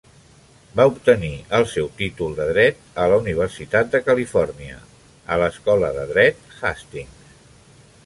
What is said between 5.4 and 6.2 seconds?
l'Escola de